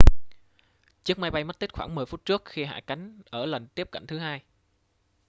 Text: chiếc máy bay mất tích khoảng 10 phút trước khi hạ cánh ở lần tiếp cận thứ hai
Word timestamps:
chiếc 1.03 1.19
máy 1.19 1.31
bay 1.31 1.43
mất 1.43 1.59
tích 1.59 1.73
khoảng 1.73 1.95
10 1.95 2.05
phút 2.05 2.25
trước 2.25 2.41
khi 2.45 2.63
hạ 2.63 2.81
cánh 2.87 3.19
ở 3.29 3.45
lần 3.45 3.67
tiếp 3.67 3.91
cận 3.91 4.07
thứ 4.07 4.17
hai 4.17 4.41